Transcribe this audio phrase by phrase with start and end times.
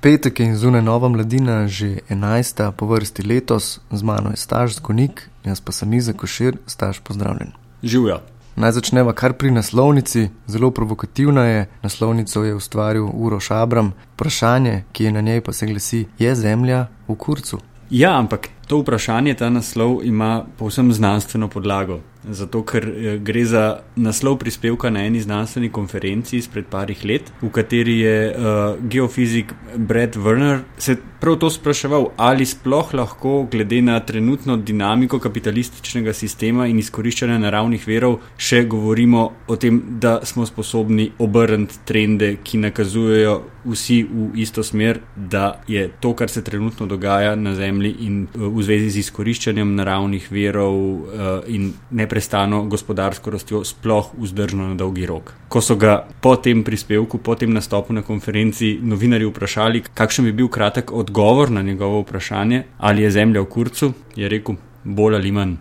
[0.00, 5.26] Petek je zunaj nova mladina, že enajsta po vrsti letos, z mano je staž Zgonik,
[5.44, 7.50] jaz pa sem Iza Košir, staž pozdravljen.
[7.82, 8.20] Živijo.
[8.56, 11.66] Naj začneva kar pri naslovnici, zelo provokativna je.
[11.82, 13.92] Naslovnico je ustvaril Uroš Abram.
[14.14, 17.58] Vprašanje, ki je na njej pa se glasi: Je zemlja v kurcu?
[17.90, 22.00] Ja, ampak to vprašanje, ta naslov ima povsem znanstveno podlago.
[22.30, 27.50] Zato, ker eh, gre za naslov prispevka na eni znanstveni konferenci izpred parih let, v
[27.54, 34.00] kateri je uh, geofizik Brad Werner se prav to spraševal, ali sploh lahko, glede na
[34.00, 41.10] trenutno dinamiko kapitalističnega sistema in izkoriščanja naravnih verov, še govorimo o tem, da smo sposobni
[41.18, 47.34] obrniti trende, ki nakazujejo vsi v isto smer, da je to, kar se trenutno dogaja
[47.36, 51.02] na Zemlji in uh, v zvezi z izkoriščanjem naravnih verov uh,
[51.46, 55.32] in neprestano neprestano gospodarsko rastjo sploh vzdržno na dolgi rok.
[55.48, 60.32] Ko so ga po tem prispevku, po tem nastopu na konferenci novinarji vprašali, kakšen bi
[60.32, 65.32] bil kratek odgovor na njegovo vprašanje, ali je zemlja v kurcu, je rekel: bolj ali
[65.32, 65.56] manj.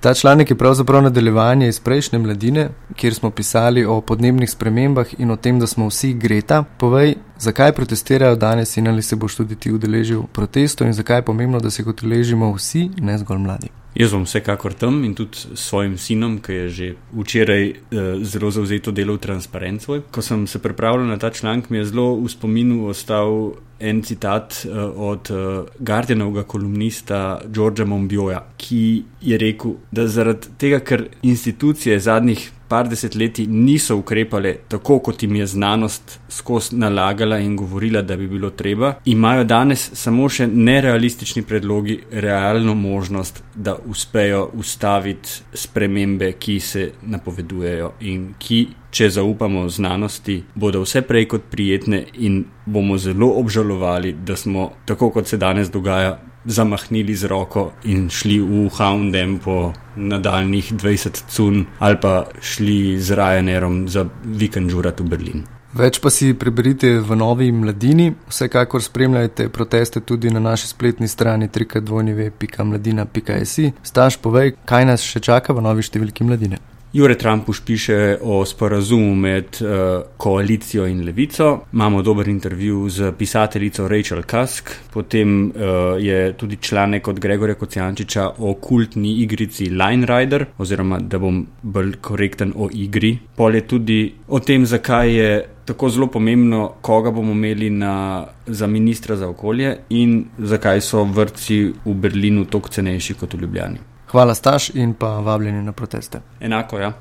[0.00, 5.30] Ta članek je pravzaprav nadaljevanje iz prejšnje mladine, kjer smo pisali o podnebnih spremembah in
[5.30, 6.64] o tem, da smo vsi Greta.
[6.78, 11.22] Povej, zakaj protestirajo danes in ali se boš tudi ti udeležil protestov in zakaj je
[11.22, 13.68] pomembno, da se jih udeležimo vsi, ne zgolj mladi.
[13.98, 17.76] Jaz bom vsekakor tam in tudi s svojim sinom, ki je že včeraj eh,
[18.22, 20.02] zelo zauzeto delal transparent svoj.
[20.10, 24.54] Ko sem se pripravljal na ta članek, mi je zelo v spominu ostal en citat
[24.64, 31.98] eh, od eh, Guardianovega kolumnista Georgea Monbioja, ki je rekel, da zaradi tega, ker institucije
[31.98, 38.16] zadnjih par desetletij niso ukrepale tako, kot jim je znanost skozi nalagala in govorila, da
[38.16, 46.32] bi bilo treba, imajo danes samo še nerealistični predlogi realno možnost, da uspejo ustaviti spremembe,
[46.32, 48.66] ki se napovedujejo in ki.
[48.90, 55.10] Če zaupamo znanosti, bodo vse prej kot prijetne, in bomo zelo obžalovali, da smo, tako
[55.12, 56.14] kot se danes dogaja,
[56.48, 63.14] zamahnili z roko in šli v Houndem po nadaljnih 20 cun ali pa šli z
[63.14, 65.44] Ryanairom za vikend žurat v Berlin.
[65.78, 71.48] Več pa si preberite v novi mladini, vsekakor spremljajte proteste tudi na naši spletni strani
[71.52, 73.72] trikadvojneve.mladina.si.
[73.84, 76.77] Staž, povej, kaj nas še čaka v novi številki mladine.
[76.92, 79.68] Jure Trump piše o sporazumu med uh,
[80.16, 81.60] koalicijo in levico.
[81.72, 85.52] Imamo dober intervju z pisateljico Rachel Kask, potem uh,
[85.98, 91.92] je tudi članek od Gregorja Kocijančiča o kultni igrici Line Rider, oziroma da bom bolj
[92.00, 93.18] korekten o igri.
[93.36, 98.66] Pol je tudi o tem, zakaj je tako zelo pomembno, koga bomo imeli na, za
[98.66, 103.78] ministra za okolje in zakaj so vrtci v Berlinu toliko cenejši kot v Ljubljani.
[104.10, 106.20] Hvala, Staš, in pa vabljeni na proteste.
[106.40, 106.92] Enako, ja.